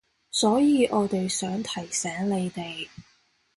[0.31, 2.87] 所以我哋想提醒你哋